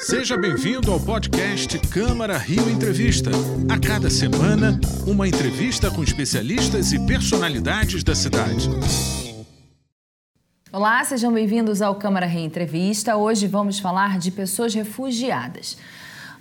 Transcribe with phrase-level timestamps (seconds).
[0.00, 3.30] Seja bem-vindo ao podcast Câmara Rio Entrevista.
[3.68, 8.70] A cada semana, uma entrevista com especialistas e personalidades da cidade.
[10.72, 13.14] Olá, sejam bem-vindos ao Câmara Rio Entrevista.
[13.16, 15.76] Hoje vamos falar de pessoas refugiadas.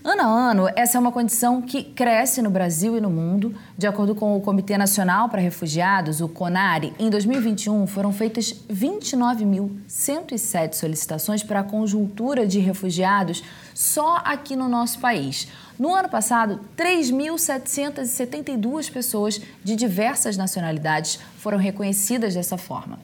[0.01, 3.53] Ano a ano, essa é uma condição que cresce no Brasil e no mundo.
[3.77, 10.75] De acordo com o Comitê Nacional para Refugiados, o CONARE, em 2021 foram feitas 29.107
[10.75, 13.43] solicitações para a conjuntura de refugiados
[13.73, 15.49] só aqui no nosso país.
[15.77, 22.97] No ano passado, 3.772 pessoas de diversas nacionalidades foram reconhecidas dessa forma.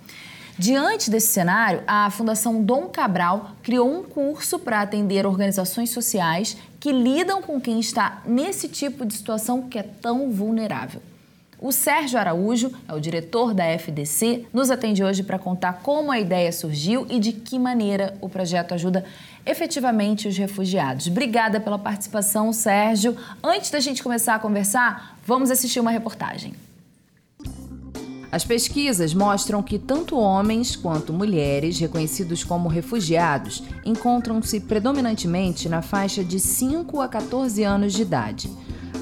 [0.58, 6.94] Diante desse cenário, a Fundação Dom Cabral criou um curso para atender organizações sociais que
[6.94, 11.02] lidam com quem está nesse tipo de situação que é tão vulnerável.
[11.60, 16.20] O Sérgio Araújo é o diretor da FDC, nos atende hoje para contar como a
[16.20, 19.04] ideia surgiu e de que maneira o projeto ajuda
[19.46, 21.08] efetivamente os refugiados.
[21.08, 23.18] Obrigada pela participação, Sérgio.
[23.44, 26.54] Antes da gente começar a conversar, vamos assistir uma reportagem.
[28.36, 36.22] As pesquisas mostram que tanto homens quanto mulheres reconhecidos como refugiados encontram-se predominantemente na faixa
[36.22, 38.52] de 5 a 14 anos de idade.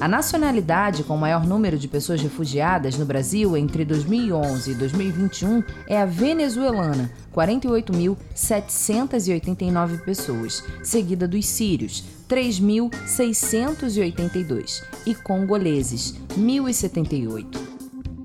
[0.00, 6.00] A nacionalidade com maior número de pessoas refugiadas no Brasil entre 2011 e 2021 é
[6.00, 17.63] a venezuelana, 48.789 pessoas, seguida dos sírios, 3.682, e congoleses, 1.078.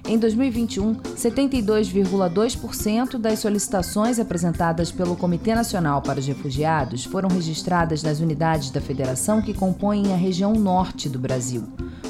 [0.09, 8.19] Em 2021, 72,2% das solicitações apresentadas pelo Comitê Nacional para os Refugiados foram registradas nas
[8.19, 11.63] unidades da federação que compõem a região norte do Brasil.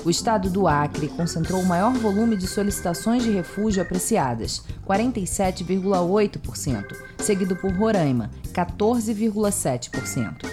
[0.06, 7.58] O estado do Acre concentrou o maior volume de solicitações de refúgio apreciadas, 47,8%, seguido
[7.58, 10.49] por Roraima, 14,7%.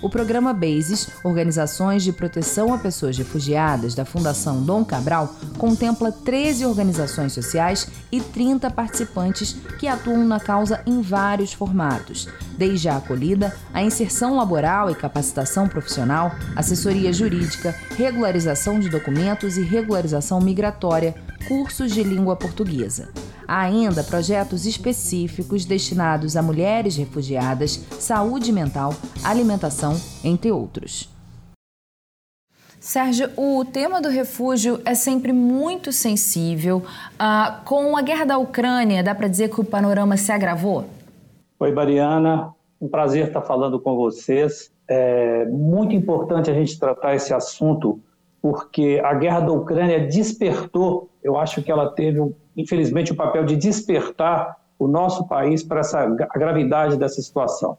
[0.00, 6.64] O programa BASES, Organizações de Proteção a Pessoas Refugiadas, da Fundação Dom Cabral, contempla 13
[6.66, 13.54] organizações sociais e 30 participantes que atuam na causa em vários formatos, desde a acolhida,
[13.74, 21.16] a inserção laboral e capacitação profissional, assessoria jurídica, regularização de documentos e regularização migratória,
[21.48, 23.08] cursos de língua portuguesa.
[23.48, 28.92] Há ainda projetos específicos destinados a mulheres refugiadas, saúde mental,
[29.24, 31.08] alimentação, entre outros.
[32.78, 36.82] Sérgio, o tema do refúgio é sempre muito sensível.
[37.18, 40.84] Ah, com a guerra da Ucrânia, dá para dizer que o panorama se agravou?
[41.58, 42.54] Oi, Mariana.
[42.78, 44.70] Um prazer estar falando com vocês.
[44.86, 47.98] É muito importante a gente tratar esse assunto,
[48.42, 52.20] porque a guerra da Ucrânia despertou, eu acho que ela teve
[52.58, 57.78] infelizmente, o papel de despertar o nosso país para essa a gravidade dessa situação.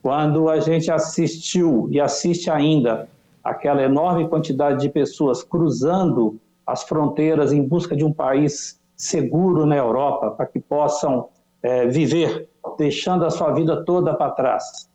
[0.00, 3.08] Quando a gente assistiu e assiste ainda
[3.42, 9.76] aquela enorme quantidade de pessoas cruzando as fronteiras em busca de um país seguro na
[9.76, 11.28] Europa, para que possam
[11.60, 14.88] é, viver, deixando a sua vida toda para trás.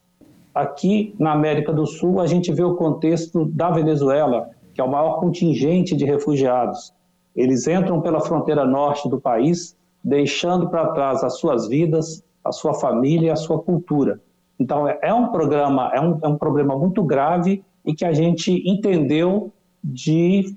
[0.55, 4.89] Aqui na América do Sul, a gente vê o contexto da Venezuela, que é o
[4.89, 6.93] maior contingente de refugiados.
[7.37, 12.73] Eles entram pela fronteira norte do país, deixando para trás as suas vidas, a sua
[12.73, 14.19] família e a sua cultura.
[14.59, 18.11] Então, é, é um programa, é um, é um problema muito grave e que a
[18.11, 19.51] gente entendeu
[19.83, 20.55] de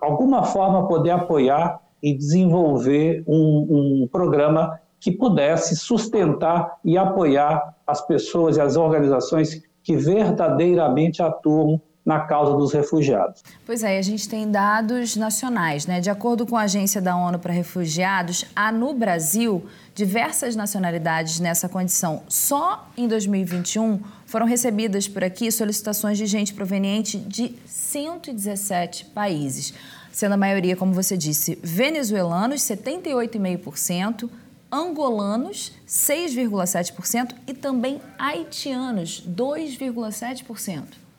[0.00, 8.06] alguma forma poder apoiar e desenvolver um, um programa que pudesse sustentar e apoiar as
[8.06, 13.42] pessoas e as organizações que verdadeiramente atuam na causa dos refugiados.
[13.66, 16.00] Pois é, a gente tem dados nacionais, né?
[16.00, 21.68] De acordo com a Agência da ONU para Refugiados, há no Brasil diversas nacionalidades nessa
[21.68, 22.22] condição.
[22.28, 29.74] Só em 2021 foram recebidas por aqui solicitações de gente proveniente de 117 países,
[30.10, 34.30] sendo a maioria, como você disse, venezuelanos, 78,5%,
[34.72, 41.09] angolanos, 6,7% e também haitianos, 2,7%.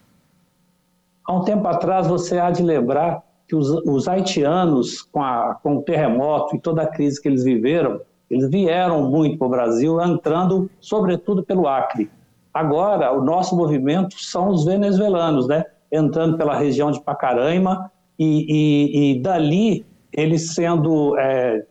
[1.25, 5.77] Há um tempo atrás, você há de lembrar que os, os haitianos, com, a, com
[5.77, 10.01] o terremoto e toda a crise que eles viveram, eles vieram muito para o Brasil,
[10.01, 12.09] entrando sobretudo pelo Acre.
[12.53, 15.65] Agora, o nosso movimento são os venezuelanos, né?
[15.91, 21.65] entrando pela região de Pacaraima e, e, e dali eles sendo é,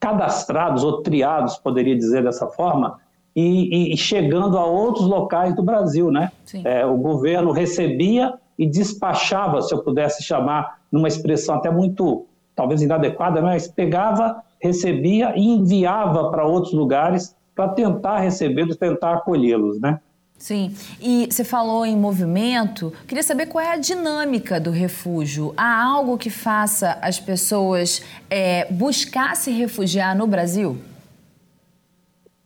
[0.00, 2.98] cadastrados ou triados, poderia dizer dessa forma,
[3.34, 6.10] e, e, chegando a outros locais do Brasil.
[6.10, 6.32] Né?
[6.64, 12.82] É, o governo recebia e despachava, se eu pudesse chamar, numa expressão até muito, talvez
[12.82, 20.00] inadequada, mas pegava, recebia e enviava para outros lugares para tentar recebê-los, tentar acolhê-los, né?
[20.38, 25.54] Sim, e você falou em movimento, queria saber qual é a dinâmica do refúgio.
[25.56, 30.76] Há algo que faça as pessoas é, buscar se refugiar no Brasil?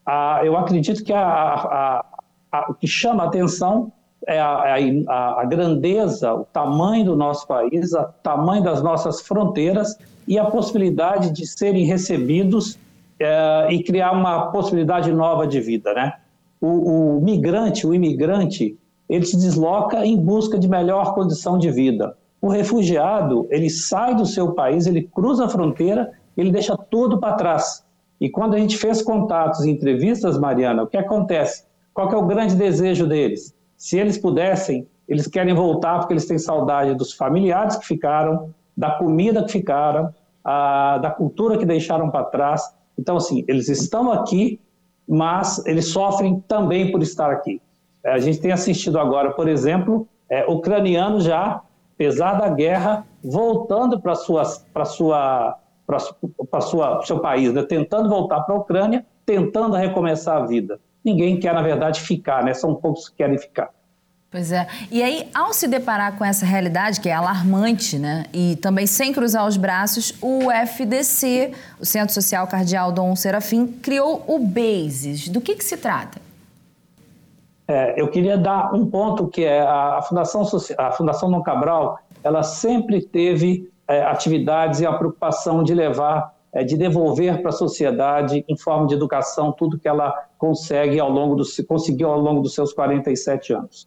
[0.06, 2.04] Ah, eu acredito que a, a,
[2.52, 3.92] a, o que chama a atenção
[4.26, 9.96] é a, grandeza, o tamanho do nosso país, o tamanho das nossas fronteiras
[10.28, 12.78] e a possibilidade de serem recebidos
[13.18, 16.14] é, e criar uma possibilidade nova de vida, né?
[16.60, 18.78] o, o migrante, o imigrante,
[19.08, 22.16] ele se desloca em busca de melhor condição de vida.
[22.40, 27.34] O refugiado, ele sai do seu país, ele cruza a fronteira, ele deixa tudo para
[27.34, 27.84] trás.
[28.20, 31.64] E quando a gente fez contatos e entrevistas, Mariana, o que acontece?
[31.92, 33.54] Qual é o grande desejo deles?
[33.80, 38.90] Se eles pudessem, eles querem voltar porque eles têm saudade dos familiares que ficaram, da
[38.90, 42.74] comida que ficaram, a, da cultura que deixaram para trás.
[42.98, 44.60] Então, assim, eles estão aqui,
[45.08, 47.58] mas eles sofrem também por estar aqui.
[48.04, 51.62] É, a gente tem assistido agora, por exemplo, é, ucranianos já,
[51.94, 54.42] apesar da guerra, voltando para sua
[54.74, 57.62] para sua para sua seu país, né?
[57.62, 60.78] tentando voltar para a Ucrânia, tentando recomeçar a vida.
[61.04, 62.54] Ninguém quer, na verdade, ficar, né?
[62.54, 63.70] São poucos que querem ficar.
[64.30, 64.68] Pois é.
[64.92, 68.26] E aí, ao se deparar com essa realidade, que é alarmante, né?
[68.32, 74.22] E também sem cruzar os braços, o FDC, o Centro Social Cardeal Dom Serafim, criou
[74.28, 75.28] o BASES.
[75.28, 76.20] Do que, que se trata?
[77.66, 80.42] É, eu queria dar um ponto que é a Fundação,
[80.78, 86.62] a Fundação Dom Cabral, ela sempre teve é, atividades e a preocupação de levar, é,
[86.62, 91.36] de devolver para a sociedade, em forma de educação, tudo que ela consegue ao longo
[91.36, 93.86] do, conseguiu ao longo dos seus 47 anos.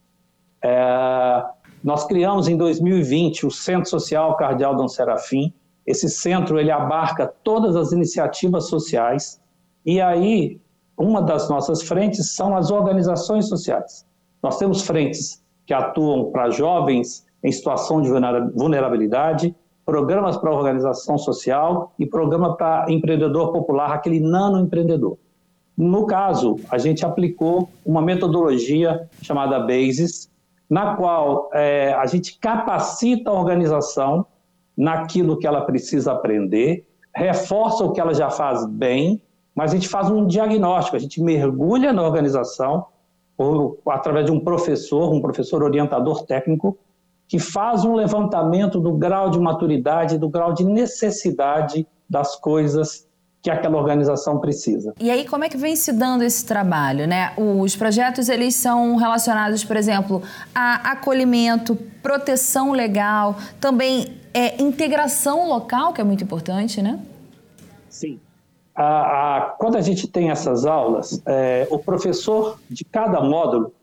[0.63, 1.43] É,
[1.83, 5.51] nós criamos em 2020 o Centro Social Cardeal Dom Serafim.
[5.85, 9.41] Esse centro ele abarca todas as iniciativas sociais
[9.83, 10.61] e aí
[10.95, 14.05] uma das nossas frentes são as organizações sociais.
[14.41, 18.09] Nós temos frentes que atuam para jovens em situação de
[18.55, 25.17] vulnerabilidade, programas para organização social e programa para empreendedor popular, aquele nano empreendedor.
[25.77, 30.29] No caso, a gente aplicou uma metodologia chamada BASIS,
[30.69, 34.25] na qual é, a gente capacita a organização
[34.77, 36.85] naquilo que ela precisa aprender,
[37.15, 39.21] reforça o que ela já faz bem,
[39.55, 42.87] mas a gente faz um diagnóstico, a gente mergulha na organização
[43.37, 46.77] por, através de um professor, um professor orientador técnico,
[47.27, 53.07] que faz um levantamento do grau de maturidade, do grau de necessidade das coisas
[53.43, 54.93] que aquela organização precisa.
[54.97, 57.33] E aí, como é que vem se dando esse trabalho, né?
[57.35, 60.23] Os projetos, eles são relacionados, por exemplo,
[60.55, 66.97] a acolhimento, proteção legal, também é, integração local, que é muito importante, né?
[67.89, 68.17] Sim.
[68.73, 68.85] A,
[69.37, 73.73] a, quando a gente tem essas aulas, é, o professor de cada módulo,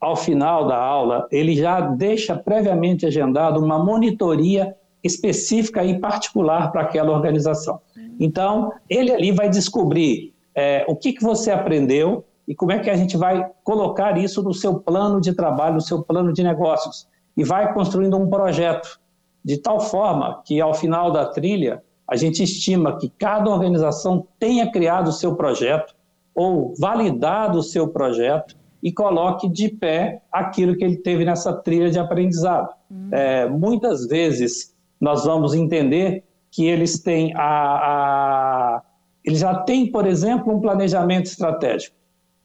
[0.00, 6.82] ao final da aula, ele já deixa previamente agendado uma monitoria específica e particular para
[6.82, 7.80] aquela organização.
[8.20, 12.90] Então, ele ali vai descobrir é, o que, que você aprendeu e como é que
[12.90, 17.08] a gente vai colocar isso no seu plano de trabalho, no seu plano de negócios.
[17.34, 19.00] E vai construindo um projeto,
[19.42, 24.70] de tal forma que, ao final da trilha, a gente estima que cada organização tenha
[24.70, 25.94] criado o seu projeto
[26.34, 31.90] ou validado o seu projeto e coloque de pé aquilo que ele teve nessa trilha
[31.90, 32.74] de aprendizado.
[32.90, 33.08] Hum.
[33.12, 38.82] É, muitas vezes nós vamos entender que eles têm a, a
[39.24, 41.94] eles já têm, por exemplo, um planejamento estratégico.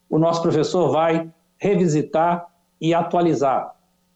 [0.10, 2.48] O nosso professor vai revisitar
[2.80, 3.74] e atualizar.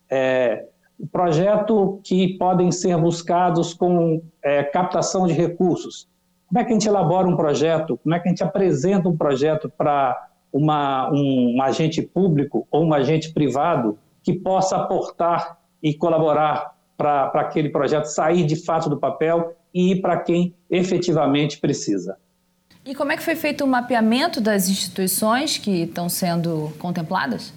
[0.10, 0.66] É,
[1.12, 6.08] projeto que podem ser buscados com é, captação de recursos.
[6.48, 7.98] Como é que a gente elabora um projeto?
[7.98, 12.84] Como é que a gente apresenta um projeto para uma, um, um agente público ou
[12.84, 18.98] um agente privado que possa aportar e colaborar para aquele projeto sair de fato do
[18.98, 22.18] papel e ir para quem efetivamente precisa.
[22.86, 27.54] E como é que foi feito o mapeamento das instituições que estão sendo contempladas?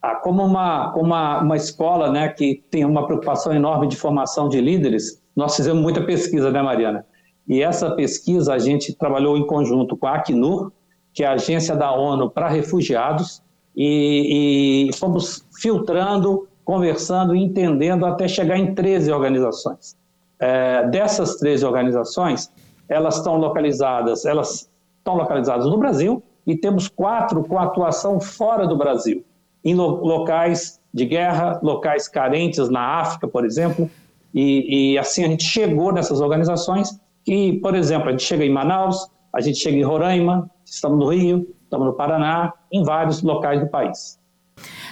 [0.00, 4.60] Ah, como uma, uma, uma escola né, que tem uma preocupação enorme de formação de
[4.60, 7.04] líderes, nós fizemos muita pesquisa, né, Mariana?
[7.46, 10.70] E essa pesquisa a gente trabalhou em conjunto com a Acnur,
[11.12, 13.42] que é a agência da ONU para refugiados,
[13.76, 19.96] e, e fomos filtrando, conversando e entendendo até chegar em 13 organizações.
[20.40, 22.52] É, dessas 13 organizações,
[22.88, 28.76] elas estão localizadas, elas estão localizadas no Brasil e temos quatro com atuação fora do
[28.76, 29.24] Brasil,
[29.64, 33.90] em lo locais de guerra, locais carentes na África, por exemplo,
[34.34, 38.50] e, e assim a gente chegou nessas organizações que, por exemplo, a gente chega em
[38.50, 43.60] Manaus, a gente chega em Roraima, estamos no Rio, estamos no Paraná, em vários locais
[43.60, 44.18] do país.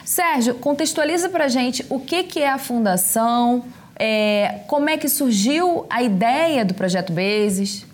[0.04, 3.64] Sérgio, contextualiza para gente o que, que é a fundação,
[3.98, 7.86] é, como é que surgiu a ideia do projeto Bases.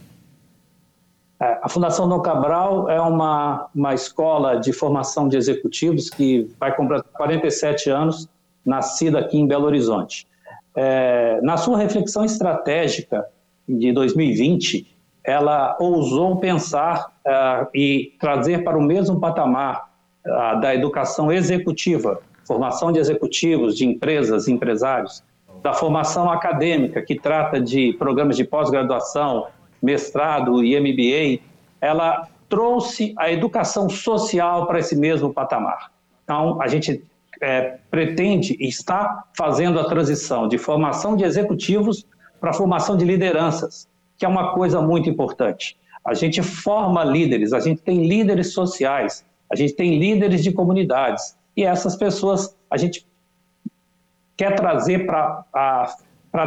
[1.40, 6.74] É, a Fundação Dom Cabral é uma, uma escola de formação de executivos que vai
[6.74, 8.28] completar 47 anos,
[8.64, 10.26] nascida aqui em Belo Horizonte.
[10.74, 13.26] É, na sua reflexão estratégica
[13.68, 14.86] de 2020,
[15.24, 19.92] ela ousou pensar uh, e trazer para o mesmo patamar
[20.60, 25.22] da educação executiva, formação de executivos, de empresas, empresários,
[25.62, 29.48] da formação acadêmica, que trata de programas de pós-graduação,
[29.82, 31.42] mestrado e MBA,
[31.80, 35.90] ela trouxe a educação social para esse mesmo patamar.
[36.24, 37.04] Então, a gente
[37.40, 42.06] é, pretende e está fazendo a transição de formação de executivos
[42.40, 45.76] para formação de lideranças, que é uma coisa muito importante.
[46.04, 51.36] A gente forma líderes, a gente tem líderes sociais, a gente tem líderes de comunidades,
[51.56, 53.06] e essas pessoas a gente
[54.42, 55.44] quer trazer para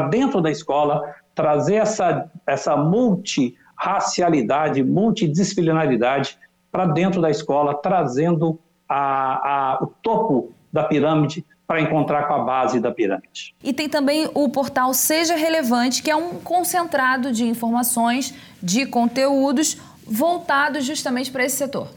[0.10, 6.38] dentro da escola trazer essa, essa multirracialidade, multidisciplinaridade
[6.72, 12.40] para dentro da escola, trazendo a, a, o topo da pirâmide para encontrar com a
[12.40, 13.56] base da pirâmide.
[13.64, 19.78] E tem também o portal Seja Relevante, que é um concentrado de informações, de conteúdos
[20.06, 21.88] voltados justamente para esse setor.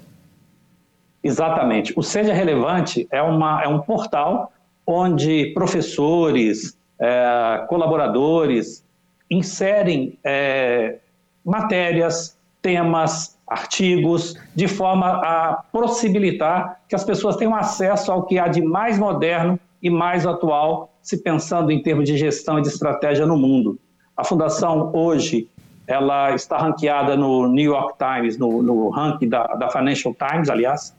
[1.23, 1.93] Exatamente.
[1.97, 4.53] O Seja Relevante é, uma, é um portal
[4.91, 8.83] onde professores, é, colaboradores,
[9.31, 10.97] inserem é,
[11.45, 18.49] matérias, temas, artigos, de forma a possibilitar que as pessoas tenham acesso ao que há
[18.49, 23.27] de mais moderno e mais atual, se pensando em termos de gestão e de estratégia
[23.27, 23.79] no mundo.
[24.17, 25.49] A Fundação, hoje,
[25.87, 30.97] ela está ranqueada no New York Times, no, no ranking da, da, Financial Times, aliás,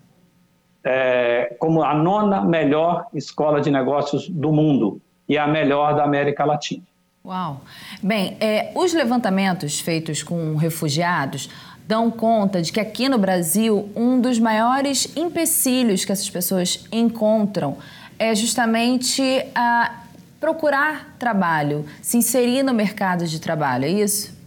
[0.83, 6.45] é, como a nona melhor escola de negócios do mundo e a melhor da América
[6.45, 6.83] Latina.
[7.25, 7.61] Uau!
[8.01, 11.49] Bem, é, os levantamentos feitos com refugiados
[11.85, 17.77] dão conta de que aqui no Brasil um dos maiores empecilhos que essas pessoas encontram
[18.17, 20.03] é justamente a
[20.39, 24.37] procurar trabalho, se inserir no mercado de trabalho, é isso?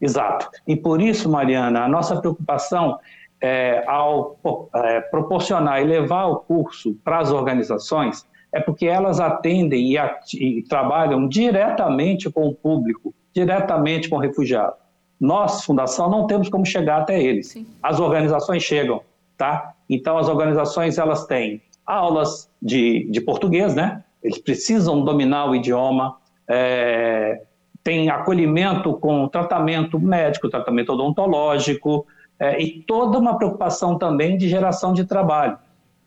[0.00, 0.48] Exato.
[0.66, 2.98] E por isso, Mariana, a nossa preocupação
[3.46, 4.36] é, ao
[4.74, 9.98] é, proporcionar e levar o curso para as organizações é porque elas atendem e,
[10.34, 14.74] e trabalham diretamente com o público, diretamente com o refugiado.
[15.20, 17.48] Nós, fundação, não temos como chegar até eles.
[17.48, 17.66] Sim.
[17.80, 19.00] As organizações chegam,
[19.36, 19.74] tá?
[19.88, 24.02] Então, as organizações elas têm aulas de, de português, né?
[24.22, 26.16] Eles precisam dominar o idioma.
[26.48, 27.42] É,
[27.84, 32.06] tem acolhimento com tratamento médico, tratamento odontológico
[32.38, 35.58] é, e toda uma preocupação também de geração de trabalho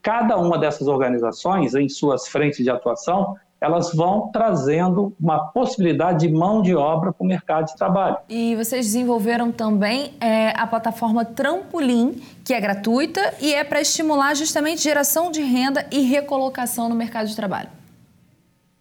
[0.01, 6.33] cada uma dessas organizações, em suas frentes de atuação, elas vão trazendo uma possibilidade de
[6.33, 8.17] mão de obra para o mercado de trabalho.
[8.29, 14.33] E vocês desenvolveram também é, a plataforma Trampolim, que é gratuita e é para estimular
[14.33, 17.67] justamente geração de renda e recolocação no mercado de trabalho.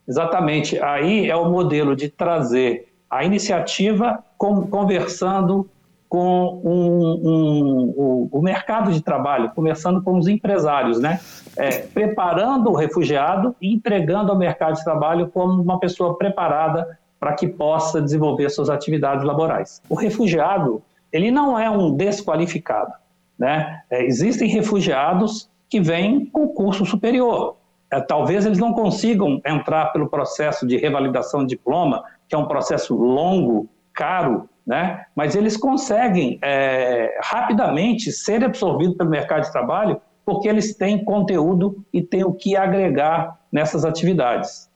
[0.06, 0.80] Exatamente.
[0.80, 5.68] Aí é o modelo de trazer a iniciativa conversando
[6.08, 11.20] com um, um, o, o, mercado de trabalho, começando com os empresários, né?
[11.56, 17.34] É, preparando o refugiado e entregando ao mercado de trabalho como uma pessoa preparada para
[17.34, 19.82] que possa desenvolver suas atividades laborais.
[19.88, 22.92] O refugiado, ele não é um desqualificado,
[23.38, 23.82] né?
[23.90, 27.56] É, existem refugiados que vêm com curso superior.
[27.90, 32.46] É, talvez eles não consigam entrar pelo processo de revalidação de diploma, que é um
[32.46, 35.06] processo longo, caro, né?
[35.16, 41.82] mas eles conseguem é, rapidamente ser absorvidos pelo mercado de trabalho porque eles têm conteúdo
[41.90, 44.68] e têm o que agregar nessas atividades.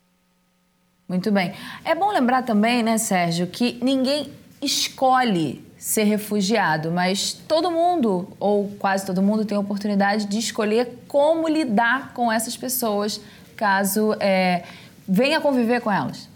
[1.06, 1.52] Muito bem.
[1.84, 4.32] É bom lembrar também, né, Sérgio, que ninguém
[4.62, 11.04] escolhe ser refugiado, mas todo mundo, ou quase todo mundo, tem a oportunidade de escolher
[11.06, 13.20] como lidar com essas pessoas
[13.54, 14.62] caso é,
[15.06, 16.31] venha conviver com elas.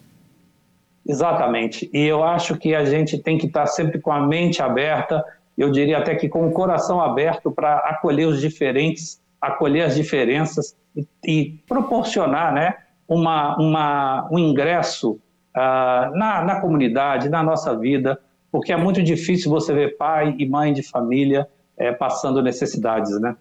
[1.07, 1.89] Exatamente.
[1.93, 5.25] E eu acho que a gente tem que estar sempre com a mente aberta,
[5.57, 10.77] eu diria até que com o coração aberto para acolher os diferentes, acolher as diferenças
[10.95, 12.75] e, e proporcionar né,
[13.09, 18.21] uma, uma, um ingresso uh, na, na comunidade, na nossa vida,
[18.51, 23.37] porque é muito difícil você ver pai e mãe de família é, passando necessidades, né?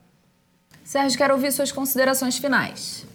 [0.84, 3.08] Sérgio, quero ouvir suas considerações finais.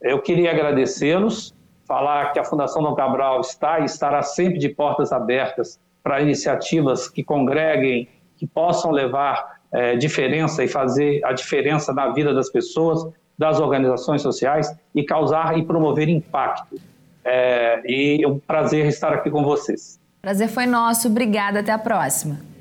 [0.00, 1.54] Eu queria agradecê-los
[1.86, 7.08] falar que a Fundação Dom Cabral está e estará sempre de portas abertas para iniciativas
[7.08, 13.06] que congreguem, que possam levar é, diferença e fazer a diferença na vida das pessoas,
[13.38, 16.76] das organizações sociais e causar e promover impacto.
[17.24, 20.00] É, e é um prazer estar aqui com vocês.
[20.22, 21.08] Prazer foi nosso.
[21.08, 21.60] Obrigada.
[21.60, 22.55] Até a próxima.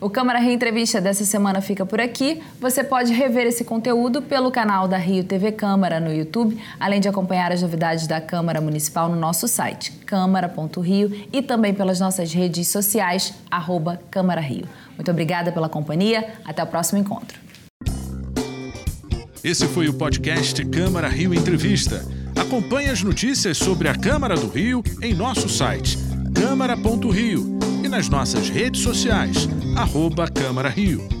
[0.00, 2.40] O Câmara Rio Entrevista dessa semana fica por aqui.
[2.60, 7.08] Você pode rever esse conteúdo pelo canal da Rio TV Câmara no YouTube, além de
[7.08, 12.68] acompanhar as novidades da Câmara Municipal no nosso site, câmara.rio, e também pelas nossas redes
[12.68, 14.68] sociais, arroba Câmara Rio.
[14.94, 16.32] Muito obrigada pela companhia.
[16.44, 17.40] Até o próximo encontro.
[19.42, 22.06] Esse foi o podcast Câmara Rio Entrevista.
[22.36, 25.98] Acompanhe as notícias sobre a Câmara do Rio em nosso site,
[26.34, 31.17] câmara.rio, e nas nossas redes sociais, arroba Câmara Rio.